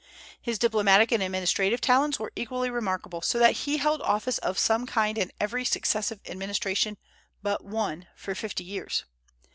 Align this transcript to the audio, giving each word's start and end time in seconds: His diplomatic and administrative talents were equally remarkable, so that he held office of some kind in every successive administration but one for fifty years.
His 0.41 0.57
diplomatic 0.57 1.11
and 1.11 1.21
administrative 1.21 1.79
talents 1.79 2.17
were 2.17 2.31
equally 2.35 2.71
remarkable, 2.71 3.21
so 3.21 3.37
that 3.37 3.51
he 3.51 3.77
held 3.77 4.01
office 4.01 4.39
of 4.39 4.57
some 4.57 4.87
kind 4.87 5.15
in 5.15 5.31
every 5.39 5.63
successive 5.63 6.19
administration 6.25 6.97
but 7.43 7.63
one 7.63 8.07
for 8.15 8.33
fifty 8.33 8.63
years. 8.63 9.03